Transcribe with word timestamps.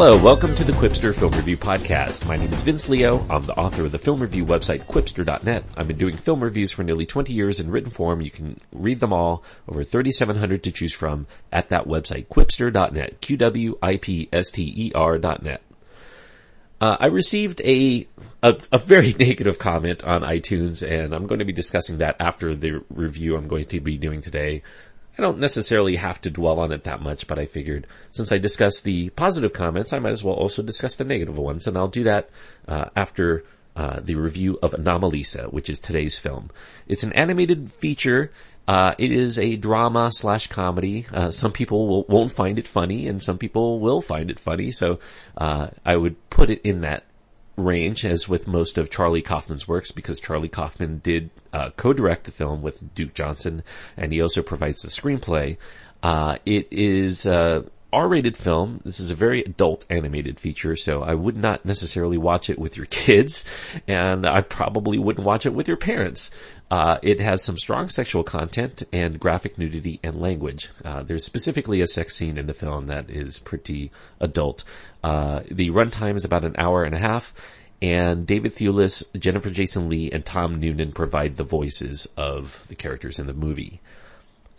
Hello, 0.00 0.16
welcome 0.24 0.54
to 0.54 0.64
the 0.64 0.72
Qwipster 0.72 1.14
Film 1.14 1.32
Review 1.32 1.58
Podcast. 1.58 2.26
My 2.26 2.38
name 2.38 2.50
is 2.54 2.62
Vince 2.62 2.88
Leo. 2.88 3.18
I'm 3.28 3.42
the 3.42 3.58
author 3.58 3.84
of 3.84 3.92
the 3.92 3.98
film 3.98 4.18
review 4.18 4.46
website 4.46 4.86
Qwipster.net. 4.86 5.62
I've 5.76 5.88
been 5.88 5.98
doing 5.98 6.16
film 6.16 6.42
reviews 6.42 6.72
for 6.72 6.82
nearly 6.82 7.04
20 7.04 7.34
years 7.34 7.60
in 7.60 7.70
written 7.70 7.90
form. 7.90 8.22
You 8.22 8.30
can 8.30 8.58
read 8.72 9.00
them 9.00 9.12
all, 9.12 9.44
over 9.68 9.84
3,700 9.84 10.62
to 10.62 10.72
choose 10.72 10.94
from, 10.94 11.26
at 11.52 11.68
that 11.68 11.84
website, 11.84 12.28
Qwipster.net. 12.28 13.20
Q-W-I-P-S-T-E-R.net. 13.20 15.60
Uh, 16.80 16.96
I 16.98 17.06
received 17.08 17.60
a, 17.60 18.08
a, 18.42 18.58
a 18.72 18.78
very 18.78 19.12
negative 19.18 19.58
comment 19.58 20.02
on 20.02 20.22
iTunes, 20.22 20.82
and 20.82 21.14
I'm 21.14 21.26
going 21.26 21.40
to 21.40 21.44
be 21.44 21.52
discussing 21.52 21.98
that 21.98 22.16
after 22.18 22.56
the 22.56 22.82
review 22.88 23.36
I'm 23.36 23.48
going 23.48 23.66
to 23.66 23.80
be 23.80 23.98
doing 23.98 24.22
today. 24.22 24.62
I 25.18 25.22
don't 25.22 25.38
necessarily 25.38 25.96
have 25.96 26.20
to 26.22 26.30
dwell 26.30 26.58
on 26.60 26.72
it 26.72 26.84
that 26.84 27.02
much, 27.02 27.26
but 27.26 27.38
I 27.38 27.46
figured 27.46 27.86
since 28.10 28.32
I 28.32 28.38
discussed 28.38 28.84
the 28.84 29.10
positive 29.10 29.52
comments, 29.52 29.92
I 29.92 29.98
might 29.98 30.12
as 30.12 30.24
well 30.24 30.34
also 30.34 30.62
discuss 30.62 30.94
the 30.94 31.04
negative 31.04 31.36
ones, 31.36 31.66
and 31.66 31.76
I'll 31.76 31.88
do 31.88 32.04
that 32.04 32.30
uh, 32.66 32.86
after 32.96 33.44
uh, 33.76 34.00
the 34.00 34.14
review 34.14 34.58
of 34.62 34.72
Anomalisa, 34.72 35.52
which 35.52 35.70
is 35.70 35.78
today's 35.78 36.18
film. 36.18 36.50
It's 36.86 37.02
an 37.02 37.12
animated 37.12 37.72
feature. 37.72 38.32
Uh, 38.66 38.94
it 38.98 39.10
is 39.10 39.38
a 39.38 39.56
drama 39.56 40.10
slash 40.12 40.46
comedy. 40.46 41.06
Uh, 41.12 41.30
some 41.30 41.52
people 41.52 41.88
will, 41.88 42.04
won't 42.04 42.32
find 42.32 42.58
it 42.58 42.68
funny, 42.68 43.08
and 43.08 43.22
some 43.22 43.38
people 43.38 43.80
will 43.80 44.00
find 44.00 44.30
it 44.30 44.38
funny. 44.38 44.70
So 44.70 45.00
uh, 45.36 45.68
I 45.84 45.96
would 45.96 46.30
put 46.30 46.50
it 46.50 46.60
in 46.62 46.82
that 46.82 47.04
range 47.56 48.04
as 48.04 48.28
with 48.28 48.46
most 48.46 48.78
of 48.78 48.90
Charlie 48.90 49.22
Kaufman's 49.22 49.68
works 49.68 49.90
because 49.90 50.18
Charlie 50.18 50.48
Kaufman 50.48 50.98
did 50.98 51.30
uh, 51.52 51.70
co-direct 51.76 52.24
the 52.24 52.30
film 52.30 52.62
with 52.62 52.94
Duke 52.94 53.14
Johnson 53.14 53.62
and 53.96 54.12
he 54.12 54.20
also 54.20 54.42
provides 54.42 54.82
the 54.82 54.88
screenplay. 54.88 55.56
Uh, 56.02 56.36
it 56.46 56.68
is 56.70 57.26
a 57.26 57.64
R-rated 57.92 58.36
film. 58.36 58.80
This 58.84 59.00
is 59.00 59.10
a 59.10 59.14
very 59.14 59.42
adult 59.42 59.84
animated 59.90 60.38
feature, 60.38 60.76
so 60.76 61.02
I 61.02 61.14
would 61.14 61.36
not 61.36 61.64
necessarily 61.64 62.18
watch 62.18 62.50
it 62.50 62.58
with 62.58 62.76
your 62.76 62.86
kids 62.86 63.44
and 63.86 64.26
I 64.26 64.42
probably 64.42 64.98
wouldn't 64.98 65.26
watch 65.26 65.46
it 65.46 65.54
with 65.54 65.68
your 65.68 65.76
parents. 65.76 66.30
Uh, 66.70 66.98
it 67.02 67.20
has 67.20 67.42
some 67.42 67.58
strong 67.58 67.88
sexual 67.88 68.22
content 68.22 68.84
and 68.92 69.18
graphic 69.18 69.58
nudity 69.58 69.98
and 70.04 70.14
language. 70.14 70.70
Uh, 70.84 71.02
there's 71.02 71.24
specifically 71.24 71.80
a 71.80 71.86
sex 71.86 72.14
scene 72.14 72.38
in 72.38 72.46
the 72.46 72.54
film 72.54 72.86
that 72.86 73.10
is 73.10 73.40
pretty 73.40 73.90
adult. 74.20 74.62
Uh, 75.02 75.40
the 75.50 75.70
runtime 75.70 76.14
is 76.14 76.24
about 76.24 76.44
an 76.44 76.54
hour 76.58 76.84
and 76.84 76.94
a 76.94 76.98
half, 76.98 77.34
and 77.82 78.26
David 78.26 78.54
Thewlis, 78.54 79.02
Jennifer 79.18 79.50
Jason 79.50 79.88
Leigh, 79.88 80.12
and 80.12 80.24
Tom 80.24 80.60
Noonan 80.60 80.92
provide 80.92 81.36
the 81.36 81.44
voices 81.44 82.06
of 82.16 82.64
the 82.68 82.74
characters 82.76 83.18
in 83.18 83.26
the 83.26 83.34
movie. 83.34 83.80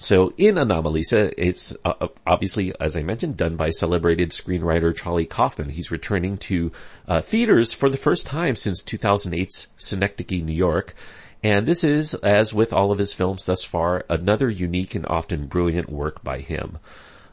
So 0.01 0.33
in 0.35 0.55
Anomalisa, 0.55 1.31
it's 1.37 1.77
uh, 1.85 1.93
uh, 2.01 2.07
obviously, 2.25 2.73
as 2.79 2.97
I 2.97 3.03
mentioned, 3.03 3.37
done 3.37 3.55
by 3.55 3.69
celebrated 3.69 4.31
screenwriter 4.31 4.95
Charlie 4.95 5.27
Kaufman. 5.27 5.69
He's 5.69 5.91
returning 5.91 6.39
to 6.39 6.71
uh, 7.07 7.21
theaters 7.21 7.71
for 7.71 7.87
the 7.87 7.97
first 7.97 8.25
time 8.25 8.55
since 8.55 8.81
2008's 8.81 9.67
Synecdoche, 9.77 10.41
New 10.41 10.55
York. 10.55 10.95
And 11.43 11.67
this 11.67 11.83
is, 11.83 12.15
as 12.15 12.51
with 12.51 12.73
all 12.73 12.91
of 12.91 12.97
his 12.97 13.13
films 13.13 13.45
thus 13.45 13.63
far, 13.63 14.03
another 14.09 14.49
unique 14.49 14.95
and 14.95 15.05
often 15.05 15.45
brilliant 15.45 15.87
work 15.87 16.23
by 16.23 16.39
him. 16.39 16.79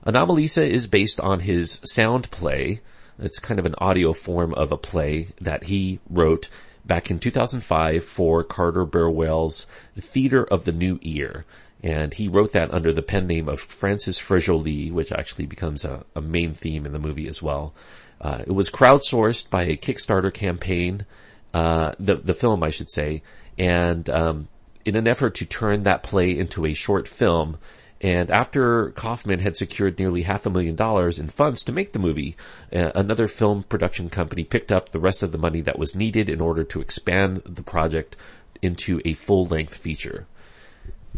Anomalisa 0.06 0.68
is 0.68 0.86
based 0.86 1.18
on 1.20 1.40
his 1.40 1.80
sound 1.84 2.30
play. 2.30 2.82
It's 3.18 3.38
kind 3.38 3.58
of 3.58 3.64
an 3.64 3.76
audio 3.78 4.12
form 4.12 4.52
of 4.52 4.72
a 4.72 4.76
play 4.76 5.28
that 5.40 5.64
he 5.64 6.00
wrote 6.10 6.50
back 6.84 7.10
in 7.10 7.18
2005 7.18 8.04
for 8.04 8.44
Carter 8.44 8.84
Burwell's 8.84 9.66
Theater 9.96 10.44
of 10.44 10.66
the 10.66 10.72
New 10.72 10.98
Ear. 11.00 11.46
And 11.82 12.12
he 12.12 12.28
wrote 12.28 12.52
that 12.52 12.74
under 12.74 12.92
the 12.92 13.02
pen 13.02 13.26
name 13.26 13.48
of 13.48 13.60
Francis 13.60 14.20
Fregoli, 14.20 14.90
which 14.90 15.12
actually 15.12 15.46
becomes 15.46 15.84
a, 15.84 16.04
a, 16.16 16.20
main 16.20 16.52
theme 16.52 16.84
in 16.84 16.92
the 16.92 16.98
movie 16.98 17.28
as 17.28 17.40
well. 17.40 17.72
Uh, 18.20 18.42
it 18.46 18.52
was 18.52 18.68
crowdsourced 18.68 19.48
by 19.48 19.62
a 19.62 19.76
Kickstarter 19.76 20.34
campaign, 20.34 21.06
uh, 21.54 21.92
the, 22.00 22.16
the 22.16 22.34
film 22.34 22.64
I 22.64 22.70
should 22.70 22.90
say, 22.90 23.22
and 23.56 24.10
um, 24.10 24.48
in 24.84 24.96
an 24.96 25.06
effort 25.06 25.36
to 25.36 25.46
turn 25.46 25.84
that 25.84 26.02
play 26.02 26.36
into 26.36 26.66
a 26.66 26.74
short 26.74 27.06
film. 27.06 27.58
And 28.00 28.30
after 28.30 28.90
Kaufman 28.90 29.40
had 29.40 29.56
secured 29.56 29.98
nearly 29.98 30.22
half 30.22 30.46
a 30.46 30.50
million 30.50 30.76
dollars 30.76 31.18
in 31.18 31.28
funds 31.28 31.62
to 31.64 31.72
make 31.72 31.92
the 31.92 31.98
movie, 31.98 32.36
uh, 32.72 32.92
another 32.94 33.26
film 33.28 33.64
production 33.64 34.08
company 34.08 34.44
picked 34.44 34.72
up 34.72 34.88
the 34.88 35.00
rest 35.00 35.22
of 35.22 35.30
the 35.30 35.38
money 35.38 35.60
that 35.62 35.78
was 35.78 35.94
needed 35.94 36.28
in 36.28 36.40
order 36.40 36.64
to 36.64 36.80
expand 36.80 37.42
the 37.44 37.62
project 37.62 38.16
into 38.62 39.00
a 39.04 39.14
full-length 39.14 39.74
feature. 39.74 40.26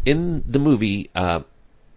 In 0.03 0.43
the 0.47 0.59
movie, 0.59 1.11
uh, 1.13 1.41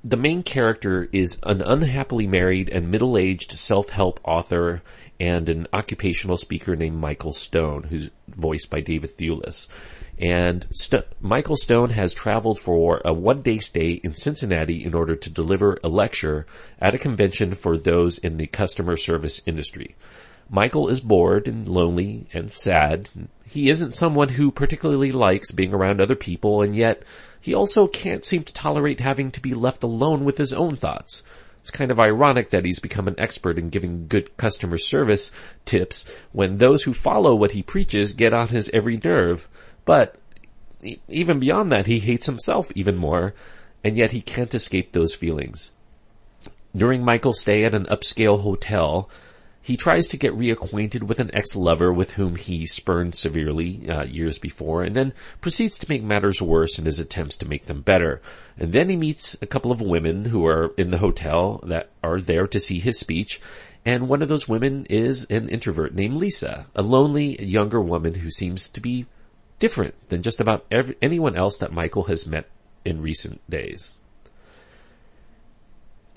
the 0.03 0.19
main 0.19 0.43
character 0.43 1.09
is 1.11 1.39
an 1.43 1.63
unhappily 1.63 2.27
married 2.27 2.69
and 2.69 2.91
middle-aged 2.91 3.53
self-help 3.53 4.21
author 4.25 4.83
and 5.19 5.49
an 5.49 5.67
occupational 5.73 6.37
speaker 6.37 6.77
named 6.77 6.99
Michael 6.99 7.33
Stone, 7.33 7.85
who's 7.85 8.11
voiced 8.29 8.69
by 8.69 8.81
David 8.81 9.17
Thewlis. 9.17 9.69
And 10.19 10.67
St- 10.71 11.07
Michael 11.21 11.57
Stone 11.57 11.91
has 11.91 12.13
traveled 12.13 12.59
for 12.59 13.01
a 13.07 13.15
one 13.15 13.41
day 13.41 13.57
stay 13.57 13.93
in 13.93 14.15
Cincinnati 14.15 14.85
in 14.85 14.93
order 14.93 15.15
to 15.15 15.31
deliver 15.31 15.79
a 15.83 15.89
lecture 15.89 16.45
at 16.79 16.95
a 16.95 16.99
convention 16.99 17.53
for 17.53 17.79
those 17.79 18.19
in 18.19 18.37
the 18.37 18.47
customer 18.47 18.99
service 18.99 19.41
industry. 19.47 19.97
Michael 20.51 20.89
is 20.89 21.01
bored 21.01 21.49
and 21.49 21.67
lonely 21.67 22.27
and 22.35 22.53
sad. 22.53 23.09
He 23.47 23.71
isn't 23.71 23.95
someone 23.95 24.29
who 24.29 24.51
particularly 24.51 25.11
likes 25.11 25.51
being 25.51 25.73
around 25.73 26.01
other 26.01 26.17
people 26.17 26.61
and 26.61 26.77
yet 26.77 27.03
he 27.45 27.53
also 27.53 27.87
can't 27.87 28.25
seem 28.25 28.43
to 28.43 28.55
tolerate 28.55 29.01
having 29.01 29.31
to 29.33 29.41
be 29.41 29.53
left 29.53 29.83
alone 29.83 30.25
with 30.25 30.39
his 30.39 30.55
own 30.55 30.77
thoughts. 30.77 31.23
It's 31.61 31.71
kind 31.71 31.91
of 31.91 32.01
ironic 32.01 32.49
that 32.51 32.65
he's 32.65 32.79
become 32.79 33.07
an 33.07 33.21
expert 33.21 33.59
in 33.59 33.69
giving 33.69 34.07
good 34.09 34.35
customer 34.39 34.79
service 34.79 35.31
tips 35.67 36.09
when 36.33 36.57
those 36.57 36.85
who 36.85 36.95
follow 36.95 37.35
what 37.35 37.51
he 37.51 37.63
preaches 37.63 38.15
get 38.15 38.33
on 38.33 38.49
his 38.49 38.71
every 38.73 38.97
nerve. 38.97 39.47
But 39.85 40.17
even 41.07 41.39
beyond 41.39 41.71
that, 41.71 41.87
he 41.87 41.99
hates 41.99 42.25
himself 42.25 42.73
even 42.75 42.97
more, 42.97 43.35
and 43.85 43.99
yet 43.99 44.13
he 44.13 44.23
can't 44.23 44.55
escape 44.55 44.93
those 44.93 45.15
feelings. 45.15 45.71
During 46.75 47.05
Michael's 47.05 47.41
stay 47.41 47.63
at 47.65 47.75
an 47.75 47.85
upscale 47.91 48.41
hotel, 48.41 49.11
he 49.65 49.79
tries 49.79 50.07
to 50.09 50.19
get 50.19 50.37
reacquainted 50.37 51.05
with 51.05 51.19
an 51.19 51.31
ex-lover 51.33 51.91
with 51.91 52.13
whom 52.13 52.37
he 52.37 52.67
spurned 52.67 53.15
severely 53.15 53.89
uh, 53.89 54.05
years 54.05 54.39
before, 54.39 54.83
and 54.83 54.95
then 54.95 55.15
proceeds 55.41 55.79
to 55.79 55.89
make 55.89 56.03
matters 56.03 56.43
worse 56.43 56.79
in 56.79 56.85
his 56.85 56.99
attempts 56.99 57.39
to 57.39 57.49
make 57.49 57.65
them 57.65 57.81
better. 57.81 58.21
And 58.59 58.73
then 58.75 58.91
he 58.91 58.97
meets 58.97 59.39
a 59.41 59.47
couple 59.47 59.73
of 59.73 59.81
women 59.81 60.27
who 60.27 60.45
are 60.45 60.75
in 60.77 60.91
the 60.91 60.99
hotel 60.99 61.61
that 61.65 61.89
are 62.03 62.21
there 62.21 62.47
to 62.47 62.61
see 62.61 62.79
his 62.79 63.01
speech, 63.01 63.41
and 63.87 64.07
one 64.07 64.21
of 64.21 64.29
those 64.29 64.47
women 64.47 64.87
is 64.91 65.25
an 65.31 65.49
introvert 65.49 65.95
named 65.95 66.19
Lisa, 66.19 66.67
a 66.75 66.83
lonely 66.83 67.43
younger 67.43 67.81
woman 67.81 68.17
who 68.17 68.29
seems 68.29 68.69
to 68.69 68.83
be 68.83 69.07
different 69.59 69.95
than 70.11 70.21
just 70.21 70.41
about 70.41 70.67
every, 70.71 70.95
anyone 71.01 71.37
else 71.37 71.57
that 71.57 71.73
Michael 71.73 72.05
has 72.05 72.27
met 72.27 72.51
in 72.85 73.01
recent 73.01 73.41
days. 73.49 73.97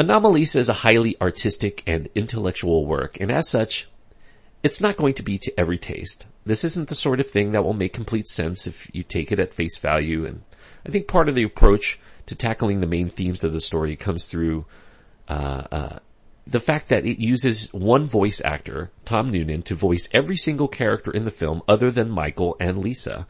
Anomalisa 0.07 0.55
is 0.55 0.69
a 0.69 0.73
highly 0.73 1.19
artistic 1.21 1.83
and 1.85 2.07
intellectual 2.15 2.85
work, 2.85 3.19
and 3.19 3.29
as 3.29 3.49
such, 3.49 3.89
it's 4.63 4.79
not 4.79 4.95
going 4.95 5.13
to 5.15 5.23
be 5.23 5.37
to 5.37 5.59
every 5.59 5.77
taste. 5.77 6.25
This 6.45 6.63
isn't 6.63 6.87
the 6.87 6.95
sort 6.95 7.19
of 7.19 7.29
thing 7.29 7.51
that 7.51 7.63
will 7.63 7.73
make 7.73 7.91
complete 7.91 8.27
sense 8.27 8.67
if 8.67 8.89
you 8.95 9.03
take 9.03 9.33
it 9.33 9.39
at 9.39 9.53
face 9.53 9.77
value, 9.77 10.25
and 10.25 10.43
I 10.85 10.89
think 10.89 11.07
part 11.07 11.27
of 11.27 11.35
the 11.35 11.43
approach 11.43 11.99
to 12.27 12.35
tackling 12.35 12.79
the 12.79 12.87
main 12.87 13.09
themes 13.09 13.43
of 13.43 13.51
the 13.51 13.59
story 13.59 13.97
comes 13.97 14.27
through 14.27 14.65
uh, 15.27 15.63
uh, 15.71 15.99
the 16.45 16.59
fact 16.61 16.87
that 16.87 17.05
it 17.05 17.19
uses 17.19 17.67
one 17.73 18.05
voice 18.05 18.41
actor, 18.45 18.89
Tom 19.03 19.29
Noonan, 19.29 19.63
to 19.63 19.75
voice 19.75 20.07
every 20.13 20.37
single 20.37 20.69
character 20.69 21.11
in 21.11 21.25
the 21.25 21.31
film 21.31 21.61
other 21.67 21.91
than 21.91 22.09
Michael 22.09 22.55
and 22.61 22.77
Lisa. 22.77 23.27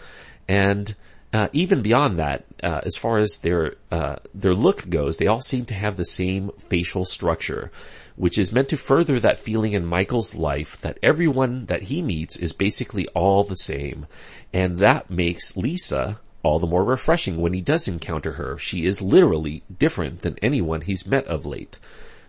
And 0.48 0.96
uh, 1.33 1.50
even 1.51 1.81
beyond 1.81 2.19
that, 2.19 2.45
uh, 2.63 2.81
as 2.83 2.95
far 2.95 3.18
as 3.18 3.39
their 3.39 3.75
uh, 3.91 4.18
their 4.33 4.53
look 4.53 4.89
goes, 4.89 5.18
they 5.18 5.27
all 5.27 5.41
seem 5.41 5.65
to 5.65 5.74
have 5.74 5.97
the 5.97 6.06
same 6.06 6.51
facial 6.57 7.06
structure, 7.06 7.71
which 8.15 8.38
is 8.38 8.53
meant 8.53 8.69
to 8.69 8.77
further 8.77 9.19
that 9.19 9.39
feeling 9.39 9.74
in 9.74 9.85
Michael's 9.85 10.35
life 10.35 10.79
that 10.81 10.97
everyone 11.03 11.65
that 11.65 11.83
he 11.83 12.01
meets 12.01 12.38
is 12.38 12.53
basically 12.53 13.07
all 13.09 13.44
the 13.44 13.56
same, 13.56 14.07
and 14.53 14.79
that 14.79 15.09
makes 15.09 15.57
Lisa 15.57 16.19
all 16.44 16.59
the 16.59 16.68
more 16.68 16.83
refreshing 16.83 17.38
when 17.41 17.51
he 17.51 17.62
does 17.62 17.89
encounter 17.89 18.33
her. 18.33 18.57
She 18.57 18.85
is 18.85 19.01
literally 19.01 19.63
different 19.77 20.21
than 20.21 20.39
anyone 20.41 20.81
he's 20.81 21.06
met 21.06 21.25
of 21.25 21.45
late. 21.45 21.77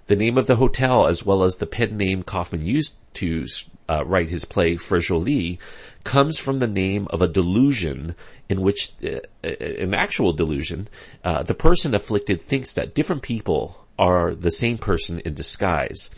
The 0.09 0.17
name 0.17 0.39
of 0.39 0.47
the 0.47 0.57
hotel, 0.57 1.07
as 1.07 1.25
well 1.25 1.43
as 1.43 1.57
the 1.57 1.67
pen 1.67 1.99
name 1.99 2.23
Kaufman 2.23 2.65
used 2.65 2.95
to 3.15 3.47
uh, 3.89 4.05
write 4.07 4.31
his 4.31 4.47
play 4.47 4.75
Fregoli, 4.75 5.59
comes 6.03 6.39
from 6.39 6.59
the 6.59 6.67
name 6.67 7.07
of 7.11 7.21
a 7.21 7.29
delusion 7.29 8.15
in 8.49 8.63
which, 8.63 8.93
uh, 9.05 9.21
an 9.45 9.93
actual 9.93 10.33
delusion, 10.33 10.89
uh, 11.25 11.43
the 11.43 11.55
person 11.55 11.95
afflicted 11.95 12.41
thinks 12.41 12.73
that 12.73 12.95
different 12.95 13.21
people 13.21 13.87
are 13.99 14.35
the 14.35 14.51
same 14.51 14.79
person 14.79 15.21
in 15.21 15.35
disguise. 15.35 16.09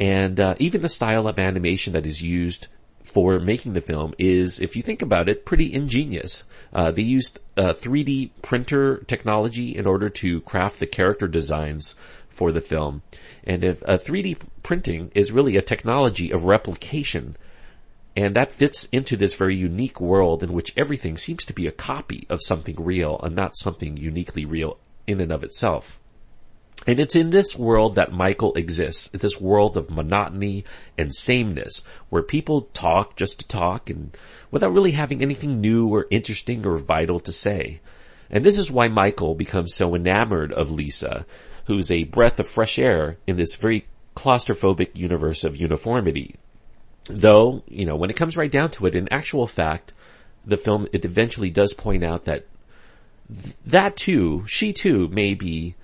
And 0.00 0.40
uh, 0.40 0.54
even 0.58 0.80
the 0.80 0.88
style 0.88 1.28
of 1.28 1.38
animation 1.38 1.92
that 1.92 2.06
is 2.06 2.22
used 2.22 2.68
for 3.06 3.38
making 3.38 3.72
the 3.72 3.80
film 3.80 4.14
is, 4.18 4.60
if 4.60 4.76
you 4.76 4.82
think 4.82 5.00
about 5.00 5.28
it, 5.28 5.46
pretty 5.46 5.72
ingenious. 5.72 6.44
Uh, 6.72 6.90
they 6.90 7.02
used 7.02 7.40
uh, 7.56 7.72
3D 7.72 8.30
printer 8.42 8.98
technology 9.06 9.76
in 9.76 9.86
order 9.86 10.10
to 10.10 10.40
craft 10.42 10.80
the 10.80 10.86
character 10.86 11.28
designs 11.28 11.94
for 12.28 12.52
the 12.52 12.60
film. 12.60 13.02
And 13.44 13.64
if 13.64 13.82
uh, 13.84 13.96
3D 13.96 14.38
printing 14.62 15.10
is 15.14 15.32
really 15.32 15.56
a 15.56 15.62
technology 15.62 16.30
of 16.30 16.44
replication, 16.44 17.36
and 18.16 18.34
that 18.34 18.52
fits 18.52 18.84
into 18.92 19.16
this 19.16 19.34
very 19.34 19.56
unique 19.56 20.00
world 20.00 20.42
in 20.42 20.52
which 20.52 20.74
everything 20.76 21.16
seems 21.16 21.44
to 21.44 21.52
be 21.52 21.66
a 21.66 21.72
copy 21.72 22.26
of 22.28 22.40
something 22.42 22.76
real 22.76 23.20
and 23.22 23.34
not 23.36 23.56
something 23.56 23.96
uniquely 23.96 24.44
real 24.44 24.78
in 25.06 25.20
and 25.20 25.30
of 25.30 25.44
itself. 25.44 25.98
And 26.86 27.00
it's 27.00 27.16
in 27.16 27.30
this 27.30 27.58
world 27.58 27.96
that 27.96 28.12
Michael 28.12 28.54
exists, 28.54 29.08
this 29.08 29.40
world 29.40 29.76
of 29.76 29.90
monotony 29.90 30.64
and 30.96 31.12
sameness, 31.12 31.82
where 32.10 32.22
people 32.22 32.62
talk 32.72 33.16
just 33.16 33.40
to 33.40 33.48
talk 33.48 33.90
and 33.90 34.16
without 34.50 34.72
really 34.72 34.92
having 34.92 35.20
anything 35.20 35.60
new 35.60 35.88
or 35.88 36.06
interesting 36.10 36.64
or 36.64 36.76
vital 36.76 37.18
to 37.20 37.32
say. 37.32 37.80
And 38.30 38.44
this 38.44 38.58
is 38.58 38.70
why 38.70 38.88
Michael 38.88 39.34
becomes 39.34 39.74
so 39.74 39.94
enamored 39.94 40.52
of 40.52 40.70
Lisa, 40.70 41.26
who's 41.66 41.90
a 41.90 42.04
breath 42.04 42.38
of 42.38 42.46
fresh 42.46 42.78
air 42.78 43.18
in 43.26 43.36
this 43.36 43.56
very 43.56 43.86
claustrophobic 44.14 44.96
universe 44.96 45.44
of 45.44 45.56
uniformity. 45.56 46.36
Though, 47.08 47.62
you 47.68 47.84
know, 47.84 47.96
when 47.96 48.10
it 48.10 48.16
comes 48.16 48.36
right 48.36 48.50
down 48.50 48.70
to 48.72 48.86
it, 48.86 48.94
in 48.94 49.12
actual 49.12 49.46
fact, 49.46 49.92
the 50.44 50.56
film, 50.56 50.88
it 50.92 51.04
eventually 51.04 51.50
does 51.50 51.72
point 51.72 52.04
out 52.04 52.24
that 52.24 52.46
th- 53.32 53.56
that 53.66 53.96
too, 53.96 54.44
she 54.46 54.72
too 54.72 55.08
may 55.08 55.34
be 55.34 55.74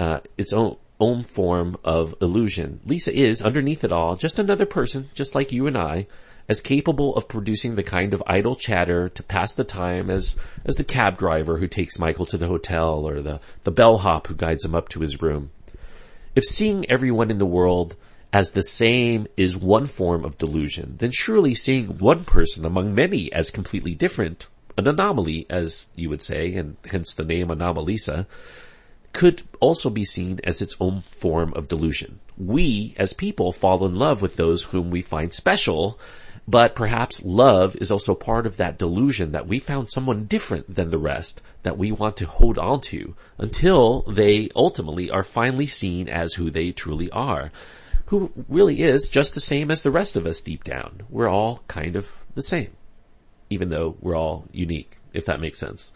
uh, 0.00 0.20
its 0.36 0.52
own 0.52 0.76
own 0.98 1.22
form 1.22 1.78
of 1.82 2.14
illusion. 2.20 2.80
Lisa 2.84 3.14
is, 3.14 3.40
underneath 3.40 3.84
it 3.84 3.92
all, 3.92 4.16
just 4.16 4.38
another 4.38 4.66
person, 4.66 5.08
just 5.14 5.34
like 5.34 5.50
you 5.50 5.66
and 5.66 5.78
I, 5.78 6.06
as 6.46 6.60
capable 6.60 7.14
of 7.16 7.26
producing 7.26 7.74
the 7.74 7.82
kind 7.82 8.12
of 8.12 8.22
idle 8.26 8.54
chatter 8.54 9.08
to 9.08 9.22
pass 9.22 9.54
the 9.54 9.64
time 9.64 10.10
as 10.10 10.36
as 10.64 10.74
the 10.74 10.84
cab 10.84 11.16
driver 11.16 11.58
who 11.58 11.68
takes 11.68 11.98
Michael 11.98 12.26
to 12.26 12.36
the 12.36 12.48
hotel 12.48 13.06
or 13.06 13.22
the, 13.22 13.40
the 13.64 13.70
bellhop 13.70 14.26
who 14.26 14.34
guides 14.34 14.64
him 14.64 14.74
up 14.74 14.88
to 14.90 15.00
his 15.00 15.22
room. 15.22 15.50
If 16.34 16.44
seeing 16.44 16.90
everyone 16.90 17.30
in 17.30 17.38
the 17.38 17.46
world 17.46 17.96
as 18.32 18.52
the 18.52 18.62
same 18.62 19.26
is 19.36 19.56
one 19.56 19.86
form 19.86 20.24
of 20.24 20.38
delusion, 20.38 20.96
then 20.98 21.10
surely 21.12 21.54
seeing 21.54 21.98
one 21.98 22.24
person 22.24 22.64
among 22.64 22.94
many 22.94 23.32
as 23.32 23.50
completely 23.50 23.94
different, 23.94 24.48
an 24.76 24.86
anomaly, 24.86 25.46
as 25.50 25.86
you 25.94 26.08
would 26.08 26.22
say, 26.22 26.54
and 26.54 26.76
hence 26.90 27.14
the 27.14 27.24
name 27.24 27.48
Anomalisa, 27.48 28.26
could 29.12 29.42
also 29.60 29.90
be 29.90 30.04
seen 30.04 30.40
as 30.44 30.62
its 30.62 30.76
own 30.80 31.02
form 31.02 31.52
of 31.54 31.68
delusion. 31.68 32.20
We, 32.36 32.94
as 32.96 33.12
people, 33.12 33.52
fall 33.52 33.84
in 33.84 33.94
love 33.94 34.22
with 34.22 34.36
those 34.36 34.64
whom 34.64 34.90
we 34.90 35.02
find 35.02 35.34
special, 35.34 35.98
but 36.46 36.74
perhaps 36.74 37.24
love 37.24 37.76
is 37.76 37.90
also 37.90 38.14
part 38.14 38.46
of 38.46 38.56
that 38.56 38.78
delusion 38.78 39.32
that 39.32 39.46
we 39.46 39.58
found 39.58 39.90
someone 39.90 40.24
different 40.24 40.74
than 40.74 40.90
the 40.90 40.98
rest 40.98 41.42
that 41.62 41.78
we 41.78 41.92
want 41.92 42.16
to 42.16 42.26
hold 42.26 42.58
on 42.58 42.80
to 42.80 43.14
until 43.38 44.02
they 44.02 44.48
ultimately 44.56 45.10
are 45.10 45.22
finally 45.22 45.66
seen 45.66 46.08
as 46.08 46.34
who 46.34 46.50
they 46.50 46.70
truly 46.70 47.10
are. 47.10 47.52
Who 48.06 48.32
really 48.48 48.82
is 48.82 49.08
just 49.08 49.34
the 49.34 49.40
same 49.40 49.70
as 49.70 49.82
the 49.82 49.90
rest 49.90 50.16
of 50.16 50.26
us 50.26 50.40
deep 50.40 50.64
down. 50.64 51.02
We're 51.08 51.28
all 51.28 51.62
kind 51.68 51.94
of 51.94 52.12
the 52.34 52.42
same. 52.42 52.70
Even 53.50 53.68
though 53.68 53.96
we're 54.00 54.16
all 54.16 54.46
unique 54.52 54.99
if 55.12 55.26
that 55.26 55.40
makes 55.40 55.58
sense. 55.58 55.92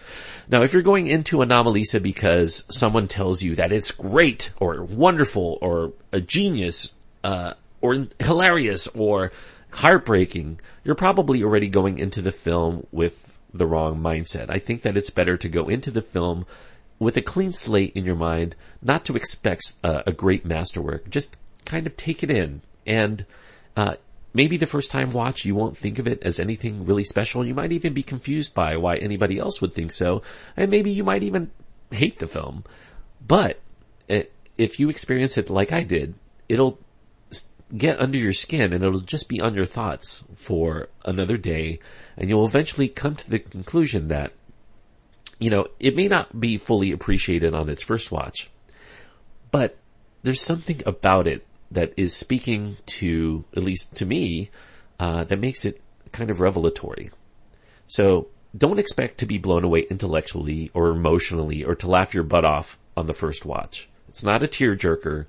Now, 0.49 0.63
if 0.63 0.73
you're 0.73 0.83
going 0.83 1.07
into 1.07 1.39
Anomalisa 1.39 2.03
because 2.03 2.65
someone 2.71 3.09
tells 3.09 3.43
you 3.43 3.55
that 3.57 3.73
it's 3.73 3.91
great 3.91 4.51
or 4.59 4.83
wonderful 4.83 5.59
or 5.61 5.93
a 6.13 6.21
genius, 6.21 6.95
uh, 7.23 7.55
or 7.81 8.07
hilarious 8.19 8.87
or 8.89 9.33
heartbreaking, 9.71 10.61
you're 10.85 10.95
probably 10.95 11.43
already 11.43 11.69
going 11.69 11.99
into 11.99 12.23
the 12.23 12.33
film 12.33 12.87
with 12.93 13.41
the 13.53 13.67
wrong 13.67 14.01
mindset. 14.01 14.51
I 14.51 14.59
think 14.59 14.83
that 14.83 14.97
it's 14.97 15.11
better 15.11 15.37
to 15.37 15.49
go 15.49 15.69
into 15.69 15.91
the 15.91 16.03
film 16.03 16.47
with 16.99 17.17
a 17.17 17.23
clean 17.23 17.53
slate 17.53 17.93
in 17.95 18.05
your 18.05 18.17
mind, 18.17 18.57
not 18.83 19.05
to 19.05 19.17
expect 19.17 19.75
uh, 19.83 20.03
a 20.07 20.13
great 20.13 20.45
masterwork. 20.45 21.11
Just 21.11 21.37
kind 21.65 21.87
of 21.87 21.97
take 21.97 22.23
it 22.23 22.31
in 22.31 22.63
and, 22.87 23.25
uh, 23.77 23.97
maybe 24.35 24.57
the 24.57 24.67
first 24.67 24.91
time 24.91 25.13
watch 25.13 25.45
you 25.45 25.55
won't 25.55 25.79
think 25.79 25.99
of 25.99 26.07
it 26.07 26.23
as 26.23 26.39
anything 26.39 26.85
really 26.85 27.05
special. 27.05 27.47
You 27.47 27.55
might 27.55 27.73
even 27.73 27.95
be 27.95 28.03
confused 28.03 28.53
by 28.53 28.77
why 28.77 28.97
anybody 28.97 29.39
else 29.39 29.61
would 29.61 29.73
think 29.73 29.93
so, 29.93 30.23
and 30.57 30.71
maybe 30.71 30.91
you 30.91 31.05
might 31.05 31.23
even 31.23 31.51
hate 31.91 32.19
the 32.19 32.27
film. 32.27 32.65
But 33.27 33.61
eh, 34.09 34.25
if 34.59 34.79
you 34.79 34.91
experience 34.91 35.39
it 35.39 35.49
like 35.49 35.73
I 35.73 35.85
did, 35.85 36.15
it'll 36.49 36.79
get 37.77 38.01
under 38.01 38.19
your 38.19 38.33
skin 38.33 38.73
and 38.73 38.85
it'll 38.85 39.01
just 39.01 39.29
be 39.29 39.41
on 39.41 39.55
your 39.55 39.65
thoughts 39.65 40.25
for 40.35 40.89
another 41.05 41.37
day, 41.37 41.79
and 42.17 42.29
you'll 42.29 42.47
eventually 42.47 42.89
come 42.89 43.17
to 43.17 43.31
the 43.31 43.39
conclusion 43.39 44.09
that 44.09 44.33
you 45.39 45.51
know, 45.51 45.67
it 45.81 45.97
may 45.97 46.09
not 46.09 46.41
be 46.41 46.57
fully 46.59 46.93
appreciated 46.93 47.55
on 47.55 47.69
its 47.69 47.83
first 47.83 48.13
watch, 48.13 48.51
but 49.51 49.77
there's 50.23 50.41
something 50.41 50.81
about 50.87 51.27
it 51.27 51.45
that 51.75 51.93
is 51.97 52.15
speaking 52.15 52.77
to, 52.87 53.45
at 53.57 53.63
least 53.63 53.95
to 53.97 54.07
me, 54.07 54.51
uh, 54.99 55.25
that 55.25 55.39
makes 55.39 55.65
it 55.65 55.81
kind 56.13 56.31
of 56.31 56.41
revelatory. 56.41 57.11
So 57.87 58.29
don't 58.57 58.79
expect 58.79 59.19
to 59.19 59.27
be 59.27 59.39
blown 59.39 59.65
away 59.65 59.81
intellectually 59.91 60.71
or 60.75 60.89
emotionally 60.89 61.65
or 61.65 61.75
to 61.75 61.89
laugh 61.89 62.15
your 62.15 62.23
butt 62.23 62.45
off 62.45 62.79
on 62.97 63.07
the 63.07 63.13
first 63.13 63.45
watch. 63.45 63.89
It's 64.09 64.23
not 64.23 64.43
a 64.43 64.47
tearjerker. 64.47 65.27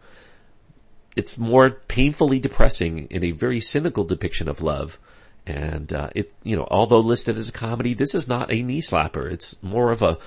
It's 1.16 1.38
more 1.38 1.72
painfully 1.72 2.40
depressing 2.40 3.08
in 3.08 3.24
a 3.24 3.32
very 3.32 3.60
cynical 3.60 4.04
depiction 4.04 4.48
of 4.48 4.62
love. 4.62 5.00
And, 5.48 5.92
uh, 5.92 6.10
it, 6.16 6.34
you 6.44 6.56
know, 6.56 6.68
although 6.70 7.00
listed 7.00 7.38
as 7.38 7.50
a 7.50 7.54
comedy, 7.54 7.94
this 7.94 8.14
is 8.14 8.28
not 8.28 8.52
a 8.52 8.64
knee 8.64 8.82
slapper. 8.82 9.32
It's 9.32 9.62
more 9.64 9.92
of 9.92 10.02
a, 10.02 10.18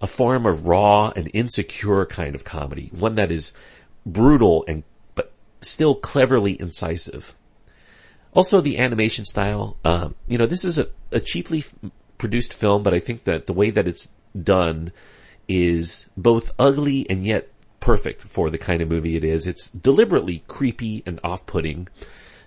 a 0.00 0.06
form 0.06 0.46
of 0.46 0.66
raw 0.66 1.12
and 1.16 1.30
insecure 1.32 2.06
kind 2.06 2.34
of 2.34 2.44
comedy. 2.44 2.90
One 2.92 3.14
that 3.16 3.32
is 3.32 3.52
brutal 4.06 4.64
and 4.68 4.84
still 5.64 5.94
cleverly 5.94 6.60
incisive. 6.60 7.34
Also, 8.32 8.60
the 8.60 8.78
animation 8.78 9.24
style. 9.24 9.76
Um, 9.84 10.14
you 10.26 10.38
know, 10.38 10.46
this 10.46 10.64
is 10.64 10.78
a, 10.78 10.88
a 11.12 11.20
cheaply 11.20 11.64
produced 12.18 12.52
film, 12.52 12.82
but 12.82 12.94
I 12.94 13.00
think 13.00 13.24
that 13.24 13.46
the 13.46 13.52
way 13.52 13.70
that 13.70 13.86
it's 13.86 14.08
done 14.40 14.92
is 15.48 16.08
both 16.16 16.52
ugly 16.58 17.08
and 17.08 17.24
yet 17.24 17.48
perfect 17.80 18.22
for 18.22 18.50
the 18.50 18.58
kind 18.58 18.80
of 18.80 18.88
movie 18.88 19.16
it 19.16 19.24
is. 19.24 19.46
It's 19.46 19.68
deliberately 19.70 20.42
creepy 20.48 21.02
and 21.06 21.20
off-putting 21.22 21.88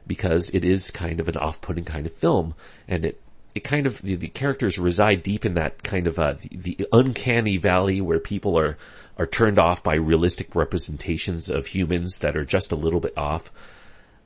because 0.06 0.50
it 0.50 0.66
is 0.66 0.90
kind 0.90 1.20
of 1.20 1.30
an 1.30 1.38
off-putting 1.38 1.86
kind 1.86 2.06
of 2.06 2.14
film, 2.14 2.56
and 2.88 3.06
it 3.06 3.22
it 3.58 3.64
kind 3.64 3.86
of 3.86 4.02
the, 4.02 4.16
the 4.16 4.28
characters 4.28 4.80
reside 4.80 5.24
deep 5.24 5.44
in 5.44 5.56
that 5.56 5.84
kind 5.84 6.08
of 6.08 6.18
uh, 6.18 6.36
the, 6.42 6.76
the 6.76 6.88
uncanny 6.94 7.58
valley 7.58 8.00
where 8.00 8.20
people 8.20 8.58
are 8.58 8.78
are 9.18 9.28
turned 9.28 9.60
off 9.60 9.84
by 9.84 9.96
realistic 9.96 10.56
representations 10.56 11.50
of 11.50 11.66
humans 11.66 12.20
that 12.20 12.38
are 12.38 12.46
just 12.46 12.72
a 12.72 12.76
little 12.76 13.00
bit 13.00 13.18
off. 13.18 13.52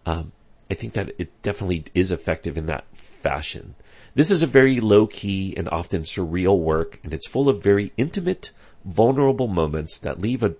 Um, 0.05 0.33
I 0.69 0.73
think 0.73 0.93
that 0.93 1.13
it 1.17 1.41
definitely 1.41 1.85
is 1.95 2.11
effective 2.11 2.57
in 2.57 2.65
that 2.65 2.85
fashion. 2.93 3.75
This 4.15 4.31
is 4.31 4.43
a 4.43 4.47
very 4.47 4.81
low 4.81 5.07
key 5.07 5.53
and 5.55 5.69
often 5.69 6.03
surreal 6.03 6.59
work, 6.59 6.99
and 7.03 7.13
it's 7.13 7.27
full 7.27 7.47
of 7.47 7.63
very 7.63 7.93
intimate, 7.95 8.51
vulnerable 8.83 9.47
moments 9.47 9.97
that 9.99 10.19
leave 10.19 10.43
a, 10.43 10.55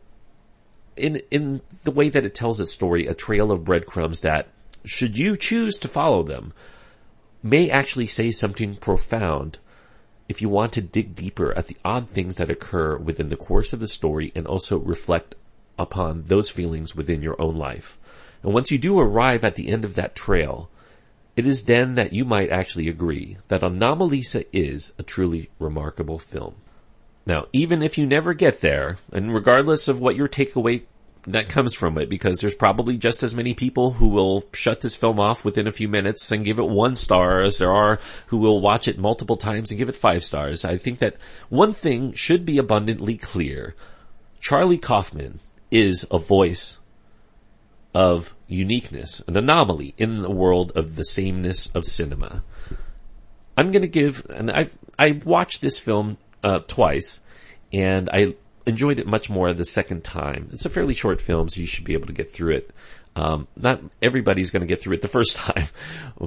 in, 0.96 1.22
in 1.30 1.62
the 1.84 1.92
way 1.92 2.08
that 2.08 2.26
it 2.26 2.34
tells 2.34 2.62
its 2.62 2.72
story, 2.72 3.08
a 3.08 3.14
trail 3.14 3.52
of 3.52 3.66
breadcrumbs 3.66 4.22
that, 4.22 4.48
should 4.86 5.18
you 5.18 5.36
choose 5.36 5.78
to 5.80 5.90
follow 5.90 6.24
them, 6.24 6.54
may 7.44 7.70
actually 7.70 8.08
say 8.08 8.32
something 8.32 8.76
profound 8.76 9.60
if 10.30 10.42
you 10.42 10.50
want 10.50 10.72
to 10.74 10.82
dig 10.82 11.16
deeper 11.16 11.52
at 11.58 11.68
the 11.68 11.78
odd 11.84 12.08
things 12.08 12.38
that 12.38 12.50
occur 12.50 12.98
within 12.98 13.30
the 13.30 13.36
course 13.36 13.74
of 13.74 13.80
the 13.80 13.88
story 13.88 14.32
and 14.36 14.48
also 14.48 14.80
reflect 14.80 15.36
upon 15.78 16.24
those 16.28 16.50
feelings 16.50 16.96
within 16.96 17.22
your 17.22 17.40
own 17.42 17.56
life. 17.56 17.98
And 18.44 18.54
once 18.54 18.72
you 18.72 18.78
do 18.78 19.00
arrive 19.00 19.44
at 19.44 19.56
the 19.56 19.70
end 19.70 19.84
of 19.84 19.96
that 19.96 20.16
trail, 20.16 20.70
it 21.36 21.46
is 21.46 21.64
then 21.64 21.96
that 21.96 22.14
you 22.14 22.26
might 22.26 22.50
actually 22.50 22.88
agree 22.88 23.38
that 23.48 23.62
Anomalisa 23.62 24.46
is 24.52 24.94
a 24.98 25.04
truly 25.04 25.50
remarkable 25.60 26.20
film. 26.20 26.56
Now, 27.26 27.48
even 27.54 27.84
if 27.84 27.98
you 27.98 28.06
never 28.06 28.34
get 28.34 28.62
there, 28.62 28.98
and 29.12 29.34
regardless 29.34 29.88
of 29.88 30.02
what 30.02 30.16
your 30.16 30.28
takeaway 30.28 30.84
that 31.28 31.50
comes 31.50 31.76
from 31.76 31.98
it 31.98 32.10
because 32.10 32.40
there's 32.40 32.56
probably 32.56 32.98
just 32.98 33.22
as 33.22 33.36
many 33.36 33.54
people 33.54 33.92
who 33.92 34.10
will 34.10 34.44
shut 34.54 34.82
this 34.82 34.96
film 34.96 35.20
off 35.20 35.46
within 35.46 35.68
a 35.68 35.72
few 35.72 35.88
minutes 35.88 36.32
and 36.32 36.46
give 36.46 36.58
it 36.58 36.68
one 36.68 36.96
star 36.96 37.42
as 37.42 37.60
there 37.60 37.72
are 37.72 38.00
who 38.28 38.38
will 38.38 38.60
watch 38.60 38.88
it 38.88 38.98
multiple 38.98 39.38
times 39.38 39.70
and 39.70 39.78
give 39.78 39.90
it 39.90 39.96
five 39.96 40.24
stars. 40.24 40.66
I 40.66 40.78
think 40.78 41.00
that 41.00 41.18
one 41.50 41.74
thing 41.74 42.14
should 42.14 42.46
be 42.46 42.58
abundantly 42.58 43.18
clear. 43.18 43.76
Charlie 44.40 44.80
Kaufman 44.80 45.40
is 45.70 46.08
a 46.10 46.18
voice 46.18 46.80
of 47.94 48.36
uniqueness, 48.48 49.22
an 49.28 49.38
anomaly 49.38 49.94
in 49.98 50.22
the 50.22 50.32
world 50.32 50.72
of 50.76 50.96
the 50.96 51.06
sameness 51.06 51.70
of 51.76 51.86
cinema. 51.86 52.44
I'm 53.56 53.72
gonna 53.72 53.88
give, 53.88 54.26
and 54.30 54.50
I, 54.50 54.70
I 54.98 55.22
watched 55.24 55.62
this 55.62 55.78
film, 55.78 56.18
uh, 56.44 56.60
twice, 56.68 57.22
and 57.72 58.10
I 58.12 58.36
enjoyed 58.66 59.00
it 59.00 59.08
much 59.08 59.30
more 59.30 59.54
the 59.54 59.66
second 59.66 60.04
time. 60.04 60.50
It's 60.52 60.66
a 60.66 60.70
fairly 60.70 60.94
short 60.94 61.22
film, 61.22 61.50
so 61.50 61.60
you 61.60 61.68
should 61.68 61.86
be 61.86 61.94
able 61.94 62.08
to 62.08 62.14
get 62.14 62.32
through 62.32 62.56
it. 62.56 62.72
Um, 63.14 63.48
not 63.58 63.82
everybody's 64.02 64.52
going 64.52 64.62
to 64.62 64.68
get 64.68 64.82
through 64.82 64.94
it 64.94 65.02
the 65.02 65.08
first 65.10 65.36
time 65.38 65.68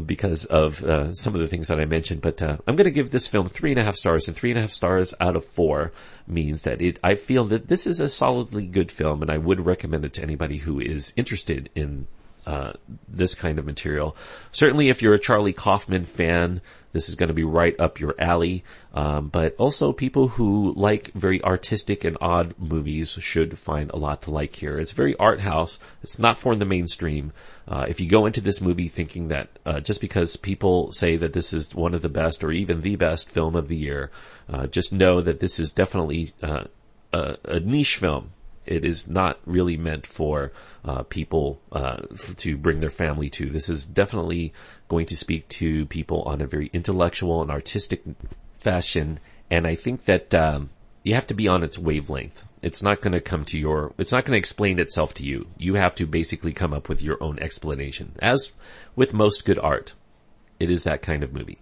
because 0.05 0.45
of 0.45 0.85
uh, 0.85 1.13
some 1.15 1.35
of 1.35 1.41
the 1.41 1.47
things 1.47 1.69
that 1.69 1.81
I 1.81 1.87
mentioned, 1.87 2.21
but 2.21 2.43
uh, 2.43 2.59
I'm 2.67 2.77
going 2.77 2.85
to 2.85 2.91
give 2.91 3.11
this 3.11 3.27
film 3.27 3.47
three 3.47 3.71
and 3.71 3.81
a 3.81 3.85
half 3.85 3.97
stars, 3.97 4.29
and 4.29 4.37
three 4.37 4.51
and 4.51 4.59
a 4.59 4.63
half 4.63 4.71
stars 4.71 5.15
out 5.21 5.37
of 5.37 5.45
four 5.45 5.93
means 6.27 6.63
that 6.63 6.83
it. 6.83 6.99
I 7.03 7.15
feel 7.15 7.45
that 7.45 7.69
this 7.69 7.87
is 7.87 8.01
a 8.01 8.09
solidly 8.09 8.67
good 8.67 8.91
film, 8.91 9.23
and 9.23 9.31
I 9.31 9.39
would 9.39 9.65
recommend 9.65 10.05
it 10.05 10.13
to 10.15 10.23
anybody 10.23 10.59
who 10.59 10.79
is 10.79 11.13
interested 11.17 11.71
in 11.75 12.07
uh, 12.47 12.73
this 13.09 13.35
kind 13.35 13.59
of 13.59 13.67
material. 13.67 14.17
Certainly, 14.53 14.89
if 14.89 15.03
you're 15.03 15.15
a 15.15 15.19
Charlie 15.19 15.53
Kaufman 15.53 16.05
fan, 16.05 16.61
this 16.95 17.09
is 17.09 17.17
going 17.17 17.29
to 17.29 17.35
be 17.35 17.45
right 17.45 17.79
up 17.81 17.99
your 18.01 18.15
alley. 18.19 18.65
Um, 18.95 19.29
but 19.29 19.55
also 19.59 19.93
people 19.93 20.29
who 20.29 20.73
like 20.75 21.13
very 21.13 21.43
artistic 21.43 22.05
and 22.05 22.17
odd 22.21 22.55
movies 22.57 23.11
should 23.11 23.59
find 23.59 23.91
a 23.91 23.97
lot 23.97 24.23
to 24.23 24.31
like 24.31 24.55
here. 24.55 24.79
It's 24.79 24.93
very 24.93 25.17
art 25.17 25.41
house. 25.41 25.79
It's 26.03 26.19
not 26.19 26.39
for 26.39 26.55
the 26.55 26.65
mainstream. 26.65 27.33
Uh, 27.67 27.87
if 27.89 27.99
you 27.99 28.09
go 28.09 28.27
into 28.27 28.41
this 28.41 28.61
movie 28.61 28.89
thinking 28.89 29.29
that 29.29 29.49
uh, 29.67 29.81
just 29.81 30.01
because 30.01 30.37
people 30.37 30.93
say 30.93 31.17
that 31.17 31.33
this 31.33 31.53
is 31.53 31.75
one 31.75 31.95
of 31.95 32.03
the 32.03 32.09
best 32.09 32.45
or 32.45 32.53
even 32.53 32.81
the 32.81 32.97
best 32.97 33.29
film 33.29 33.57
of 33.57 33.69
the 33.69 33.77
year, 33.77 34.11
uh, 34.49 34.69
just 34.69 34.93
know 34.93 35.21
that 35.21 35.41
this 35.41 35.59
is 35.59 35.73
definitely 35.73 36.29
uh, 36.43 36.65
a, 37.13 37.37
a 37.45 37.61
niche 37.61 37.97
film 37.97 38.34
it 38.67 38.85
is 38.85 39.07
not 39.07 39.39
really 39.45 39.77
meant 39.77 40.07
for 40.07 40.53
uh, 40.85 41.03
people 41.05 41.61
uh, 41.73 41.99
f- 42.13 42.37
to 42.37 42.57
bring 42.57 42.81
their 42.81 42.91
family 42.91 43.31
to. 43.31 43.51
This 43.51 43.69
is 43.69 43.85
definitely 43.85 44.53
going 44.89 45.07
to 45.07 45.17
speak 45.17 45.49
to 45.49 45.87
people 45.87 46.23
on 46.23 46.41
a 46.41 46.47
very 46.47 46.71
intellectual 46.73 47.43
and 47.43 47.51
artistic 47.51 48.03
fashion, 48.59 49.21
and 49.51 49.67
I 49.67 49.75
think 49.75 50.05
that 50.07 50.35
um, 50.35 50.71
you 51.03 51.15
have 51.15 51.27
to 51.29 51.35
be 51.35 51.49
on 51.49 51.63
its 51.63 51.79
wavelength. 51.79 52.45
It's 52.63 52.83
not 52.83 53.03
going 53.03 53.13
to 53.13 53.21
come 53.21 53.45
to 53.47 53.59
your. 53.59 53.93
It's 53.99 54.13
not 54.13 54.25
going 54.25 54.33
to 54.33 54.39
explain 54.39 54.79
itself 54.79 55.13
to 55.15 55.25
you. 55.25 55.49
You 55.59 55.75
have 55.75 55.95
to 55.97 56.07
basically 56.07 56.53
come 56.53 56.73
up 56.73 56.89
with 56.89 57.03
your 57.03 57.23
own 57.23 57.39
explanation. 57.39 58.17
As 58.21 58.53
with 58.97 59.13
most 59.13 59.45
good 59.45 59.59
art, 59.59 59.93
it 60.59 60.71
is 60.71 60.85
that 60.85 61.03
kind 61.03 61.23
of 61.23 61.35
movie. 61.35 61.59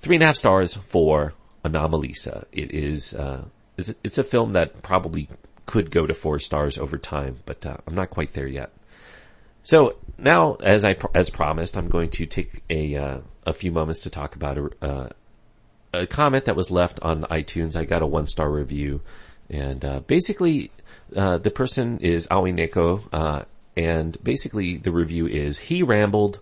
Three 0.00 0.16
and 0.16 0.22
a 0.22 0.26
half 0.26 0.36
stars 0.36 0.74
for 0.74 1.34
Anomalisa. 1.64 2.46
It 2.50 2.72
is. 2.72 3.12
Uh, 3.12 3.46
it's 3.76 4.18
a 4.18 4.24
film 4.24 4.54
that 4.54 4.82
probably 4.82 5.28
could 5.68 5.90
go 5.90 6.06
to 6.06 6.14
four 6.14 6.38
stars 6.38 6.78
over 6.78 6.96
time, 6.96 7.40
but 7.44 7.64
uh, 7.66 7.76
I'm 7.86 7.94
not 7.94 8.08
quite 8.08 8.32
there 8.32 8.46
yet. 8.46 8.72
So 9.62 9.96
now, 10.16 10.54
as 10.54 10.82
I 10.86 10.96
as 11.14 11.28
promised, 11.28 11.76
I'm 11.76 11.90
going 11.90 12.08
to 12.12 12.24
take 12.24 12.62
a 12.70 12.96
uh, 12.96 13.18
a 13.46 13.52
few 13.52 13.70
moments 13.70 14.00
to 14.00 14.10
talk 14.10 14.34
about 14.34 14.56
a, 14.56 14.70
uh, 14.80 15.08
a 15.92 16.06
comment 16.06 16.46
that 16.46 16.56
was 16.56 16.70
left 16.70 16.98
on 17.02 17.24
iTunes. 17.24 17.76
I 17.76 17.84
got 17.84 18.00
a 18.00 18.06
one 18.06 18.26
star 18.26 18.50
review, 18.50 19.02
and 19.50 19.84
uh, 19.84 20.00
basically, 20.00 20.70
uh, 21.14 21.36
the 21.36 21.50
person 21.50 21.98
is 21.98 22.26
Aoi 22.30 22.52
Neko, 22.52 23.06
uh, 23.12 23.42
and 23.76 24.16
basically 24.24 24.78
the 24.78 24.90
review 24.90 25.26
is 25.26 25.58
he 25.58 25.82
rambled, 25.82 26.40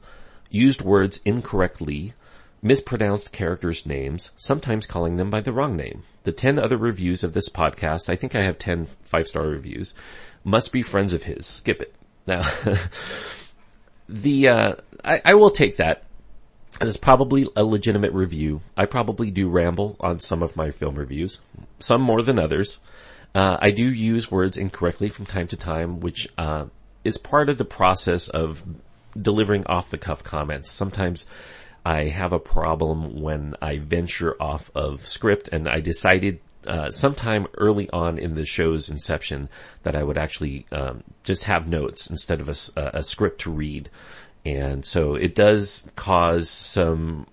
used 0.50 0.82
words 0.82 1.20
incorrectly, 1.24 2.14
mispronounced 2.62 3.32
characters' 3.32 3.86
names, 3.86 4.30
sometimes 4.36 4.86
calling 4.86 5.16
them 5.16 5.30
by 5.30 5.40
the 5.40 5.52
wrong 5.52 5.76
name. 5.76 6.04
The 6.26 6.32
10 6.32 6.58
other 6.58 6.76
reviews 6.76 7.22
of 7.22 7.34
this 7.34 7.48
podcast, 7.48 8.08
I 8.08 8.16
think 8.16 8.34
I 8.34 8.42
have 8.42 8.58
10 8.58 8.86
five 9.04 9.28
star 9.28 9.46
reviews, 9.46 9.94
must 10.42 10.72
be 10.72 10.82
friends 10.82 11.12
of 11.12 11.22
his. 11.22 11.46
Skip 11.46 11.80
it. 11.80 11.94
Now, 12.26 12.42
the, 14.08 14.48
uh, 14.48 14.74
I, 15.04 15.22
I 15.24 15.34
will 15.34 15.50
take 15.50 15.76
that. 15.76 16.02
And 16.80 16.88
it's 16.88 16.96
probably 16.96 17.46
a 17.54 17.62
legitimate 17.62 18.12
review. 18.12 18.60
I 18.76 18.86
probably 18.86 19.30
do 19.30 19.48
ramble 19.48 19.94
on 20.00 20.18
some 20.18 20.42
of 20.42 20.56
my 20.56 20.72
film 20.72 20.96
reviews, 20.96 21.38
some 21.78 22.00
more 22.00 22.22
than 22.22 22.40
others. 22.40 22.80
Uh, 23.32 23.58
I 23.60 23.70
do 23.70 23.84
use 23.84 24.28
words 24.28 24.56
incorrectly 24.56 25.08
from 25.08 25.26
time 25.26 25.46
to 25.46 25.56
time, 25.56 26.00
which 26.00 26.26
uh, 26.36 26.66
is 27.04 27.18
part 27.18 27.48
of 27.48 27.56
the 27.56 27.64
process 27.64 28.28
of 28.28 28.64
delivering 29.16 29.64
off 29.68 29.90
the 29.90 29.96
cuff 29.96 30.24
comments. 30.24 30.72
Sometimes 30.72 31.24
I 31.86 32.06
have 32.06 32.32
a 32.32 32.40
problem 32.40 33.20
when 33.22 33.54
I 33.62 33.78
venture 33.78 34.34
off 34.42 34.72
of 34.74 35.06
script 35.06 35.48
and 35.52 35.68
I 35.68 35.78
decided 35.78 36.40
uh, 36.66 36.90
sometime 36.90 37.46
early 37.56 37.88
on 37.90 38.18
in 38.18 38.34
the 38.34 38.44
show's 38.44 38.90
inception 38.90 39.48
that 39.84 39.94
I 39.94 40.02
would 40.02 40.18
actually 40.18 40.66
um, 40.72 41.04
just 41.22 41.44
have 41.44 41.68
notes 41.68 42.10
instead 42.10 42.40
of 42.40 42.48
a, 42.48 42.80
a, 42.98 43.04
script 43.04 43.42
to 43.42 43.52
read. 43.52 43.88
And 44.44 44.84
so 44.84 45.14
it 45.14 45.36
does 45.36 45.88
cause 45.94 46.50
some 46.50 47.28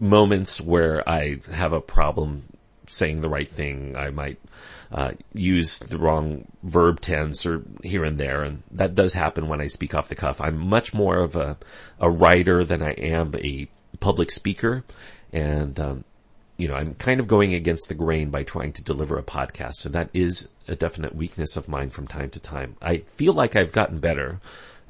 moments 0.00 0.60
where 0.60 1.08
I 1.08 1.38
have 1.48 1.72
a 1.72 1.80
problem 1.80 2.46
saying 2.88 3.20
the 3.20 3.28
right 3.28 3.48
thing. 3.48 3.96
I 3.96 4.10
might 4.10 4.40
uh, 4.90 5.12
use 5.34 5.78
the 5.78 5.98
wrong 5.98 6.46
verb 6.62 7.00
tense 7.00 7.44
or 7.44 7.62
here 7.82 8.04
and 8.04 8.18
there, 8.18 8.42
and 8.42 8.62
that 8.70 8.94
does 8.94 9.12
happen 9.12 9.48
when 9.48 9.60
I 9.60 9.66
speak 9.66 9.94
off 9.94 10.08
the 10.08 10.14
cuff. 10.14 10.40
I'm 10.40 10.58
much 10.58 10.94
more 10.94 11.16
of 11.18 11.36
a 11.36 11.58
a 12.00 12.10
writer 12.10 12.64
than 12.64 12.82
I 12.82 12.92
am 12.92 13.34
a 13.36 13.68
public 14.00 14.30
speaker, 14.30 14.84
and 15.32 15.78
um, 15.78 16.04
you 16.56 16.68
know 16.68 16.74
I'm 16.74 16.94
kind 16.94 17.20
of 17.20 17.28
going 17.28 17.52
against 17.52 17.88
the 17.88 17.94
grain 17.94 18.30
by 18.30 18.44
trying 18.44 18.72
to 18.74 18.84
deliver 18.84 19.18
a 19.18 19.22
podcast. 19.22 19.74
So 19.74 19.88
that 19.90 20.08
is 20.14 20.48
a 20.66 20.74
definite 20.74 21.14
weakness 21.14 21.56
of 21.56 21.68
mine 21.68 21.90
from 21.90 22.06
time 22.06 22.30
to 22.30 22.40
time. 22.40 22.76
I 22.80 22.98
feel 22.98 23.32
like 23.32 23.56
I've 23.56 23.72
gotten 23.72 23.98
better. 23.98 24.40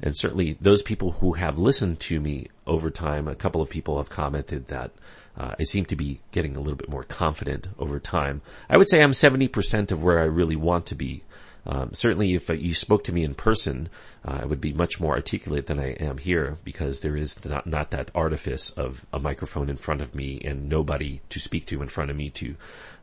And 0.01 0.15
certainly 0.15 0.53
those 0.61 0.81
people 0.81 1.11
who 1.11 1.33
have 1.33 1.59
listened 1.59 1.99
to 2.01 2.21
me 2.21 2.47
over 2.65 2.89
time, 2.89 3.27
a 3.27 3.35
couple 3.35 3.61
of 3.61 3.69
people 3.69 3.97
have 3.97 4.09
commented 4.09 4.69
that 4.69 4.91
uh, 5.37 5.55
I 5.59 5.63
seem 5.63 5.85
to 5.85 5.95
be 5.95 6.21
getting 6.31 6.55
a 6.55 6.59
little 6.59 6.77
bit 6.77 6.89
more 6.89 7.03
confident 7.03 7.67
over 7.77 7.99
time. 7.99 8.41
I 8.69 8.77
would 8.77 8.89
say 8.89 9.01
I'm 9.01 9.11
70% 9.11 9.91
of 9.91 10.03
where 10.03 10.19
I 10.19 10.25
really 10.25 10.55
want 10.55 10.85
to 10.87 10.95
be. 10.95 11.23
Um, 11.65 11.93
certainly 11.93 12.33
if 12.33 12.49
uh, 12.49 12.53
you 12.53 12.73
spoke 12.73 13.03
to 13.03 13.11
me 13.11 13.23
in 13.23 13.35
person, 13.35 13.89
uh, 14.25 14.39
I 14.41 14.45
would 14.45 14.61
be 14.61 14.73
much 14.73 14.99
more 14.99 15.15
articulate 15.15 15.67
than 15.67 15.79
I 15.79 15.91
am 15.91 16.17
here 16.17 16.57
because 16.63 17.01
there 17.01 17.15
is 17.15 17.43
not, 17.45 17.67
not 17.67 17.91
that 17.91 18.11
artifice 18.15 18.71
of 18.71 19.05
a 19.13 19.19
microphone 19.19 19.69
in 19.69 19.77
front 19.77 20.01
of 20.01 20.15
me 20.15 20.41
and 20.43 20.69
nobody 20.69 21.21
to 21.29 21.39
speak 21.39 21.65
to 21.67 21.81
in 21.81 21.87
front 21.87 22.11
of 22.11 22.17
me 22.17 22.29
to, 22.31 22.55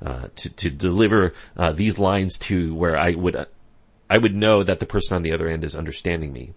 uh, 0.04 0.28
to, 0.36 0.50
to 0.50 0.70
deliver, 0.70 1.32
uh, 1.56 1.72
these 1.72 1.98
lines 1.98 2.36
to 2.38 2.74
where 2.74 2.96
I 2.96 3.12
would, 3.12 3.36
uh, 3.36 3.44
I 4.08 4.18
would 4.18 4.34
know 4.34 4.62
that 4.62 4.80
the 4.80 4.86
person 4.86 5.16
on 5.16 5.22
the 5.22 5.32
other 5.32 5.48
end 5.48 5.62
is 5.64 5.76
understanding 5.76 6.32
me. 6.32 6.52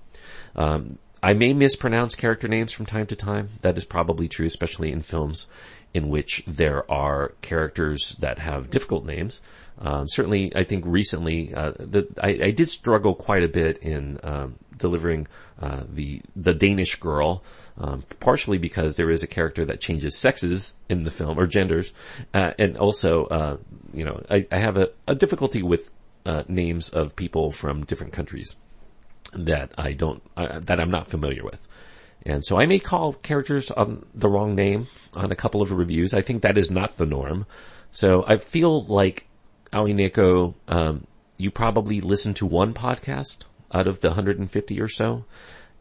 Um, 0.55 0.97
I 1.21 1.33
may 1.33 1.53
mispronounce 1.53 2.15
character 2.15 2.47
names 2.47 2.71
from 2.71 2.85
time 2.85 3.07
to 3.07 3.15
time. 3.15 3.49
That 3.61 3.77
is 3.77 3.85
probably 3.85 4.27
true, 4.27 4.45
especially 4.45 4.91
in 4.91 5.01
films 5.01 5.47
in 5.93 6.09
which 6.09 6.43
there 6.47 6.89
are 6.89 7.33
characters 7.41 8.15
that 8.19 8.39
have 8.39 8.69
difficult 8.69 9.05
names. 9.05 9.41
Um, 9.79 10.07
certainly, 10.07 10.55
I 10.55 10.63
think 10.63 10.83
recently, 10.85 11.53
uh, 11.53 11.71
the, 11.77 12.07
I, 12.21 12.47
I, 12.47 12.51
did 12.51 12.67
struggle 12.69 13.15
quite 13.15 13.43
a 13.43 13.47
bit 13.47 13.77
in 13.79 14.19
um, 14.23 14.55
delivering 14.77 15.27
uh, 15.59 15.83
the 15.89 16.21
the 16.35 16.53
Danish 16.53 16.97
girl, 16.97 17.43
um, 17.77 18.03
partially 18.19 18.57
because 18.57 18.97
there 18.97 19.09
is 19.09 19.23
a 19.23 19.27
character 19.27 19.63
that 19.65 19.79
changes 19.79 20.17
sexes 20.17 20.73
in 20.89 21.05
the 21.05 21.11
film 21.11 21.39
or 21.39 21.47
genders, 21.47 21.93
uh, 22.33 22.53
and 22.59 22.77
also, 22.77 23.25
uh, 23.27 23.57
you 23.93 24.03
know, 24.03 24.21
I, 24.29 24.45
I 24.51 24.57
have 24.57 24.75
a, 24.75 24.91
a, 25.07 25.15
difficulty 25.15 25.63
with 25.63 25.91
uh, 26.25 26.43
names 26.49 26.89
of 26.89 27.15
people 27.15 27.51
from 27.51 27.85
different 27.85 28.11
countries 28.11 28.57
that 29.33 29.71
I 29.77 29.93
don't 29.93 30.21
uh, 30.37 30.59
that 30.59 30.79
I'm 30.79 30.91
not 30.91 31.07
familiar 31.07 31.43
with. 31.43 31.67
And 32.25 32.43
so 32.45 32.59
I 32.59 32.65
may 32.65 32.79
call 32.79 33.13
characters 33.13 33.71
on 33.71 34.05
the 34.13 34.29
wrong 34.29 34.55
name 34.55 34.87
on 35.13 35.31
a 35.31 35.35
couple 35.35 35.61
of 35.61 35.71
reviews. 35.71 36.13
I 36.13 36.21
think 36.21 36.41
that 36.41 36.57
is 36.57 36.69
not 36.69 36.97
the 36.97 37.05
norm. 37.05 37.45
So 37.91 38.25
I 38.27 38.37
feel 38.37 38.83
like 38.83 39.27
Aoi 39.73 39.93
Neko, 39.93 40.53
um, 40.67 41.07
you 41.37 41.51
probably 41.51 42.01
listen 42.01 42.33
to 42.35 42.45
one 42.45 42.73
podcast 42.73 43.45
out 43.73 43.87
of 43.87 44.01
the 44.01 44.09
150 44.09 44.81
or 44.81 44.87
so. 44.87 45.25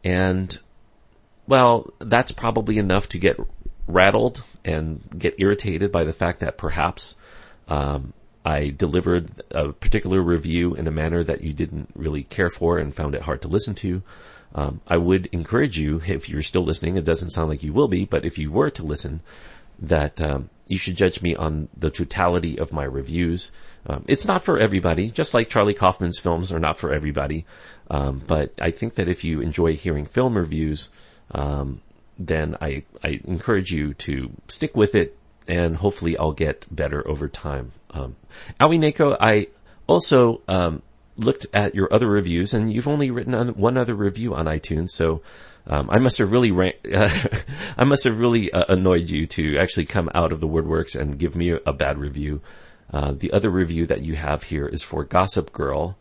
And, 0.03 0.57
well, 1.45 1.91
that's 1.99 2.31
probably 2.31 2.77
enough 2.77 3.09
to 3.09 3.19
get 3.19 3.37
rattled 3.87 4.43
and 4.63 5.03
get 5.17 5.35
irritated 5.39 5.91
by 5.91 6.03
the 6.03 6.13
fact 6.13 6.39
that 6.39 6.57
perhaps, 6.57 7.15
um, 7.67 8.13
I 8.45 8.69
delivered 8.69 9.31
a 9.51 9.73
particular 9.73 10.21
review 10.21 10.73
in 10.73 10.87
a 10.87 10.91
manner 10.91 11.23
that 11.23 11.41
you 11.41 11.53
didn't 11.53 11.89
really 11.93 12.23
care 12.23 12.49
for 12.49 12.77
and 12.77 12.95
found 12.95 13.15
it 13.15 13.23
hard 13.23 13.41
to 13.41 13.47
listen 13.47 13.75
to. 13.75 14.01
Um, 14.55 14.81
I 14.87 14.97
would 14.97 15.27
encourage 15.31 15.77
you, 15.77 16.01
if 16.07 16.29
you're 16.29 16.41
still 16.41 16.63
listening, 16.63 16.95
it 16.95 17.05
doesn't 17.05 17.31
sound 17.31 17.49
like 17.49 17.63
you 17.63 17.73
will 17.73 17.87
be, 17.87 18.05
but 18.05 18.25
if 18.25 18.37
you 18.37 18.51
were 18.51 18.69
to 18.71 18.83
listen, 18.83 19.21
that 19.77 20.21
um, 20.21 20.49
you 20.67 20.77
should 20.77 20.95
judge 20.95 21.21
me 21.21 21.35
on 21.35 21.67
the 21.77 21.89
totality 21.89 22.57
of 22.57 22.73
my 22.73 22.83
reviews. 22.83 23.51
Um, 23.85 24.05
it's 24.07 24.25
not 24.25 24.43
for 24.43 24.57
everybody, 24.57 25.11
just 25.11 25.33
like 25.33 25.49
Charlie 25.49 25.73
Kaufman's 25.73 26.19
films 26.19 26.51
are 26.51 26.59
not 26.59 26.77
for 26.77 26.91
everybody. 26.91 27.45
Um, 27.91 28.21
but 28.25 28.53
I 28.61 28.71
think 28.71 28.95
that 28.95 29.07
if 29.07 29.23
you 29.23 29.41
enjoy 29.41 29.75
hearing 29.75 30.05
film 30.05 30.37
reviews, 30.37 30.89
um, 31.31 31.81
then 32.17 32.57
I, 32.61 32.83
I 33.03 33.21
encourage 33.23 33.71
you 33.71 33.93
to 33.95 34.31
stick 34.47 34.75
with 34.75 34.95
it 34.95 35.15
and 35.49 35.75
hopefully 35.75 36.17
I'll 36.17 36.31
get 36.31 36.65
better 36.71 37.05
over 37.07 37.27
time. 37.27 37.71
Um, 37.91 38.15
Aoi 38.59 38.93
I 39.19 39.47
also, 39.87 40.41
um, 40.47 40.81
looked 41.17 41.47
at 41.53 41.75
your 41.75 41.93
other 41.93 42.07
reviews 42.07 42.53
and 42.53 42.71
you've 42.71 42.87
only 42.87 43.11
written 43.11 43.33
one 43.55 43.75
other 43.77 43.93
review 43.93 44.33
on 44.33 44.45
iTunes. 44.45 44.91
So, 44.91 45.21
um, 45.67 45.89
I 45.89 45.99
must 45.99 46.17
have 46.19 46.31
really, 46.31 46.51
ran- 46.51 46.73
I 47.77 47.83
must 47.83 48.05
have 48.05 48.19
really 48.19 48.51
uh, 48.53 48.63
annoyed 48.69 49.09
you 49.09 49.25
to 49.27 49.57
actually 49.57 49.85
come 49.85 50.09
out 50.15 50.31
of 50.31 50.39
the 50.39 50.47
woodworks 50.47 50.95
and 50.99 51.19
give 51.19 51.35
me 51.35 51.49
a 51.51 51.73
bad 51.73 51.97
review. 51.97 52.41
Uh, 52.91 53.11
the 53.11 53.31
other 53.33 53.49
review 53.49 53.85
that 53.87 54.01
you 54.01 54.15
have 54.15 54.43
here 54.43 54.65
is 54.65 54.81
for 54.81 55.03
Gossip 55.03 55.51
Girl. 55.51 55.97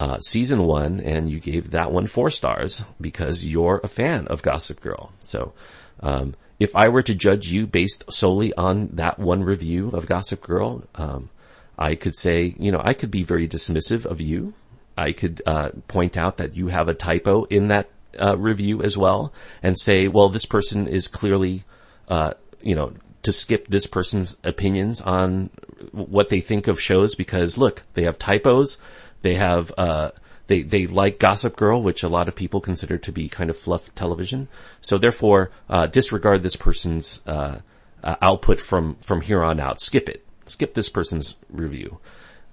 uh, 0.00 0.18
season 0.18 0.64
one, 0.64 0.98
and 1.00 1.30
you 1.30 1.38
gave 1.38 1.70
that 1.70 1.92
one 1.92 2.08
four 2.08 2.28
stars 2.30 2.82
because 3.00 3.46
you're 3.46 3.80
a 3.84 3.88
fan 3.88 4.26
of 4.26 4.42
Gossip 4.42 4.80
Girl. 4.80 5.12
So, 5.20 5.52
um, 6.00 6.34
if 6.62 6.76
I 6.76 6.88
were 6.88 7.02
to 7.02 7.14
judge 7.14 7.48
you 7.48 7.66
based 7.66 8.04
solely 8.08 8.54
on 8.54 8.90
that 8.92 9.18
one 9.18 9.42
review 9.42 9.88
of 9.88 10.06
Gossip 10.06 10.42
Girl, 10.42 10.84
um, 10.94 11.28
I 11.76 11.96
could 11.96 12.16
say, 12.16 12.54
you 12.56 12.70
know, 12.70 12.80
I 12.84 12.94
could 12.94 13.10
be 13.10 13.24
very 13.24 13.48
dismissive 13.48 14.04
of 14.04 14.20
you. 14.20 14.54
I 14.96 15.10
could 15.10 15.42
uh, 15.44 15.70
point 15.88 16.16
out 16.16 16.36
that 16.36 16.54
you 16.54 16.68
have 16.68 16.86
a 16.86 16.94
typo 16.94 17.44
in 17.44 17.66
that 17.68 17.90
uh, 18.20 18.38
review 18.38 18.80
as 18.80 18.96
well, 18.96 19.32
and 19.60 19.76
say, 19.76 20.06
well, 20.06 20.28
this 20.28 20.46
person 20.46 20.86
is 20.86 21.08
clearly, 21.08 21.64
uh, 22.06 22.34
you 22.60 22.76
know, 22.76 22.92
to 23.24 23.32
skip 23.32 23.66
this 23.66 23.88
person's 23.88 24.36
opinions 24.44 25.00
on 25.00 25.50
what 25.90 26.28
they 26.28 26.40
think 26.40 26.68
of 26.68 26.80
shows 26.80 27.16
because 27.16 27.58
look, 27.58 27.82
they 27.94 28.04
have 28.04 28.18
typos, 28.18 28.78
they 29.22 29.34
have, 29.34 29.72
uh, 29.76 30.12
they, 30.46 30.62
they 30.62 30.86
like 30.86 31.18
Gossip 31.18 31.56
Girl, 31.56 31.82
which 31.82 32.02
a 32.02 32.08
lot 32.08 32.28
of 32.28 32.36
people 32.36 32.60
consider 32.60 32.98
to 32.98 33.12
be 33.12 33.28
kind 33.28 33.50
of 33.50 33.56
fluff 33.56 33.94
television. 33.94 34.48
So 34.80 34.98
therefore, 34.98 35.50
uh, 35.68 35.86
disregard 35.86 36.42
this 36.42 36.56
person's, 36.56 37.22
uh, 37.26 37.60
uh, 38.02 38.16
output 38.20 38.58
from, 38.60 38.96
from 38.96 39.20
here 39.20 39.42
on 39.42 39.60
out. 39.60 39.80
Skip 39.80 40.08
it. 40.08 40.24
Skip 40.46 40.74
this 40.74 40.88
person's 40.88 41.36
review. 41.48 41.98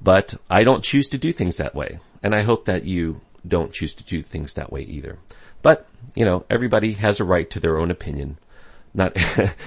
But 0.01 0.36
I 0.50 0.63
don't 0.63 0.84
choose 0.84 1.08
to 1.10 1.17
do 1.17 1.34
things 1.34 1.58
that 1.58 1.75
way. 1.75 2.00
And 2.22 2.36
I 2.36 2.43
hope 2.43 2.65
that 2.65 2.86
you 2.86 3.22
don't 3.48 3.74
choose 3.74 3.93
to 3.96 4.03
do 4.03 4.22
things 4.22 4.53
that 4.53 4.72
way 4.72 4.81
either. 4.81 5.17
But, 5.62 5.88
you 6.15 6.25
know, 6.25 6.46
everybody 6.50 6.93
has 6.93 7.19
a 7.19 7.25
right 7.25 7.50
to 7.50 7.60
their 7.60 7.77
own 7.77 7.91
opinion. 7.91 8.38
Not, 8.93 9.17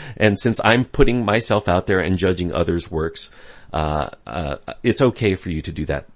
and 0.16 0.38
since 0.38 0.60
I'm 0.64 0.84
putting 0.84 1.24
myself 1.24 1.68
out 1.68 1.86
there 1.86 2.00
and 2.00 2.18
judging 2.18 2.52
others' 2.52 2.90
works, 2.90 3.30
uh, 3.72 4.10
uh, 4.26 4.56
it's 4.82 5.02
okay 5.02 5.34
for 5.34 5.50
you 5.50 5.62
to 5.62 5.72
do 5.72 5.84
that 5.86 6.06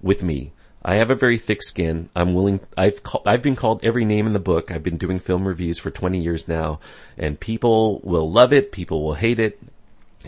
with 0.00 0.22
me. 0.22 0.52
I 0.82 0.96
have 0.96 1.10
a 1.10 1.14
very 1.14 1.38
thick 1.38 1.62
skin. 1.62 2.08
I'm 2.16 2.34
willing, 2.34 2.60
I've 2.76 3.02
call, 3.02 3.22
I've 3.26 3.42
been 3.42 3.56
called 3.56 3.84
every 3.84 4.04
name 4.04 4.26
in 4.26 4.32
the 4.32 4.38
book. 4.38 4.70
I've 4.70 4.82
been 4.82 4.96
doing 4.96 5.18
film 5.18 5.46
reviews 5.46 5.78
for 5.78 5.90
20 5.90 6.22
years 6.22 6.48
now 6.48 6.80
and 7.18 7.38
people 7.38 8.00
will 8.00 8.30
love 8.30 8.52
it. 8.52 8.72
People 8.72 9.02
will 9.02 9.14
hate 9.14 9.38
it. 9.38 9.60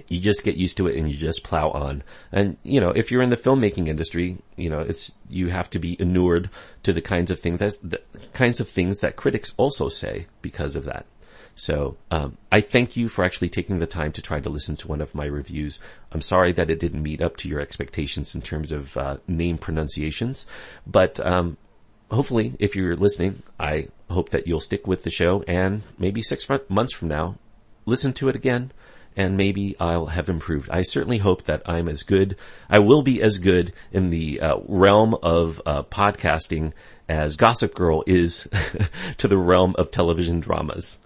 You 0.09 0.21
just 0.21 0.45
get 0.45 0.57
used 0.57 0.77
to 0.79 0.87
it 0.87 0.97
and 0.97 1.11
you 1.11 1.17
just 1.17 1.43
plow 1.43 1.71
on. 1.71 2.03
And, 2.31 2.57
you 2.63 2.81
know, 2.81 2.91
if 2.91 3.11
you're 3.11 3.23
in 3.23 3.31
the 3.31 3.37
filmmaking 3.37 3.89
industry, 3.89 4.39
you 4.57 4.71
know, 4.71 4.81
it's, 4.81 5.13
you 5.29 5.49
have 5.49 5.69
to 5.71 5.79
be 5.79 6.01
inured 6.01 6.51
to 6.83 6.93
the 6.93 7.03
kinds 7.03 7.31
of 7.31 7.41
things 7.41 7.59
that, 7.59 7.77
the 7.83 8.01
kinds 8.33 8.61
of 8.61 8.69
things 8.69 8.99
that 8.99 9.17
critics 9.17 9.53
also 9.57 9.89
say 9.89 10.27
because 10.41 10.77
of 10.77 10.85
that. 10.85 11.07
So 11.55 11.97
um, 12.11 12.39
I 12.51 12.61
thank 12.61 12.97
you 12.97 13.09
for 13.09 13.25
actually 13.25 13.51
taking 13.51 13.79
the 13.79 13.87
time 13.87 14.13
to 14.13 14.23
try 14.23 14.41
to 14.41 14.49
listen 14.49 14.77
to 14.77 14.89
one 14.89 15.01
of 15.01 15.15
my 15.15 15.27
reviews. 15.27 15.81
I'm 16.11 16.23
sorry 16.23 16.53
that 16.53 16.71
it 16.71 16.81
didn't 16.81 17.03
meet 17.03 17.21
up 17.21 17.37
to 17.39 17.49
your 17.49 17.61
expectations 17.61 18.35
in 18.35 18.43
terms 18.43 18.73
of 18.73 18.97
uh, 18.97 19.19
name 19.29 19.59
pronunciations, 19.59 20.47
but 20.87 21.21
um, 21.25 21.59
hopefully, 22.11 22.55
if 22.59 22.75
you're 22.75 22.97
listening, 22.97 23.43
I 23.61 23.89
hope 24.11 24.31
that 24.31 24.47
you'll 24.47 24.61
stick 24.61 24.87
with 24.87 25.03
the 25.03 25.11
show 25.11 25.43
and 25.43 25.83
maybe 25.99 26.23
six 26.23 26.49
months 26.69 26.95
from 26.95 27.09
now, 27.09 27.37
listen 27.87 28.13
to 28.15 28.29
it 28.29 28.37
again. 28.37 28.73
And 29.15 29.37
maybe 29.37 29.77
I'll 29.79 30.07
have 30.07 30.31
improved. 30.31 30.71
I 30.71 30.81
certainly 30.81 31.19
hope 31.19 31.43
that 31.43 31.61
I'm 31.67 31.87
as 31.87 32.03
good. 32.03 32.35
I 32.71 32.79
will 32.79 33.03
be 33.03 33.21
as 33.21 33.37
good 33.37 33.75
in 33.91 34.09
the 34.09 34.41
uh, 34.41 34.61
realm 34.67 35.15
of 35.23 35.61
uh, 35.67 35.83
podcasting 35.83 36.73
as 37.11 37.37
Gossip 37.37 37.75
Girl 37.75 38.03
is 38.07 38.49
to 39.19 39.29
the 39.29 39.37
realm 39.37 39.75
of 39.77 39.91
television 39.91 40.41
dramas. 40.41 40.99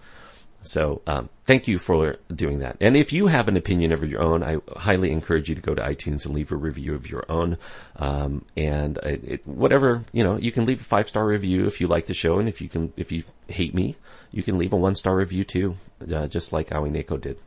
So 0.67 1.01
um, 1.07 1.29
thank 1.45 1.67
you 1.67 1.79
for 1.79 2.17
doing 2.33 2.59
that. 2.59 2.77
And 2.79 2.95
if 2.95 3.13
you 3.13 3.27
have 3.27 3.47
an 3.47 3.57
opinion 3.57 3.91
of 3.91 4.03
your 4.07 4.21
own, 4.21 4.43
I 4.43 4.57
highly 4.75 5.11
encourage 5.11 5.49
you 5.49 5.55
to 5.55 5.61
go 5.61 5.73
to 5.73 5.81
iTunes 5.81 6.25
and 6.25 6.35
leave 6.35 6.51
a 6.51 6.55
review 6.55 6.93
of 6.93 7.09
your 7.09 7.23
own. 7.29 7.57
Um, 7.95 8.45
and 8.55 8.97
it, 8.99 9.23
it, 9.23 9.47
whatever 9.47 10.03
you 10.11 10.23
know, 10.23 10.37
you 10.37 10.51
can 10.51 10.65
leave 10.65 10.81
a 10.81 10.83
five 10.83 11.07
star 11.07 11.25
review 11.25 11.65
if 11.65 11.79
you 11.81 11.87
like 11.87 12.05
the 12.05 12.13
show, 12.13 12.39
and 12.39 12.47
if 12.47 12.61
you 12.61 12.69
can, 12.69 12.93
if 12.97 13.11
you 13.11 13.23
hate 13.47 13.73
me, 13.73 13.95
you 14.31 14.43
can 14.43 14.57
leave 14.57 14.73
a 14.73 14.77
one 14.77 14.95
star 14.95 15.15
review 15.15 15.43
too, 15.43 15.77
uh, 16.13 16.27
just 16.27 16.53
like 16.53 16.71
Aoi 16.71 16.89
Neko 16.89 17.19
did. 17.19 17.39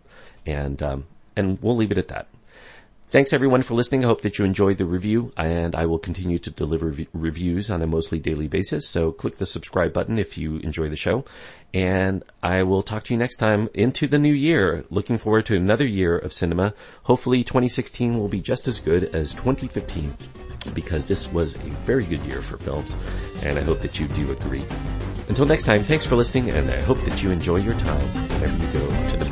And 0.46 0.82
um, 0.82 1.06
and 1.36 1.60
we'll 1.62 1.76
leave 1.76 1.92
it 1.92 1.98
at 1.98 2.08
that. 2.08 2.26
Thanks 3.10 3.32
everyone 3.32 3.62
for 3.62 3.74
listening. 3.74 4.04
I 4.04 4.06
hope 4.06 4.20
that 4.20 4.38
you 4.38 4.44
enjoyed 4.44 4.78
the 4.78 4.84
review 4.84 5.32
and 5.36 5.74
I 5.74 5.84
will 5.86 5.98
continue 5.98 6.38
to 6.38 6.48
deliver 6.48 6.90
v- 6.90 7.08
reviews 7.12 7.68
on 7.68 7.82
a 7.82 7.86
mostly 7.88 8.20
daily 8.20 8.46
basis. 8.46 8.88
So 8.88 9.10
click 9.10 9.38
the 9.38 9.46
subscribe 9.46 9.92
button 9.92 10.16
if 10.16 10.38
you 10.38 10.58
enjoy 10.58 10.88
the 10.88 10.96
show 10.96 11.24
and 11.74 12.22
I 12.40 12.62
will 12.62 12.82
talk 12.82 13.02
to 13.04 13.12
you 13.12 13.18
next 13.18 13.38
time 13.38 13.68
into 13.74 14.06
the 14.06 14.20
new 14.20 14.32
year. 14.32 14.84
Looking 14.90 15.18
forward 15.18 15.46
to 15.46 15.56
another 15.56 15.84
year 15.84 16.16
of 16.18 16.32
cinema. 16.32 16.72
Hopefully 17.02 17.42
2016 17.42 18.16
will 18.16 18.28
be 18.28 18.40
just 18.40 18.68
as 18.68 18.78
good 18.78 19.12
as 19.12 19.32
2015 19.32 20.16
because 20.72 21.04
this 21.04 21.32
was 21.32 21.56
a 21.56 21.70
very 21.84 22.04
good 22.04 22.20
year 22.20 22.40
for 22.40 22.58
films 22.58 22.96
and 23.42 23.58
I 23.58 23.62
hope 23.62 23.80
that 23.80 23.98
you 23.98 24.06
do 24.06 24.30
agree. 24.30 24.62
Until 25.28 25.46
next 25.46 25.64
time, 25.64 25.82
thanks 25.82 26.06
for 26.06 26.14
listening 26.14 26.50
and 26.50 26.70
I 26.70 26.80
hope 26.82 27.00
that 27.00 27.24
you 27.24 27.32
enjoy 27.32 27.56
your 27.56 27.74
time 27.74 28.00
whenever 28.30 28.56
you 28.56 28.72
go 28.72 29.08
to 29.08 29.16
the. 29.16 29.29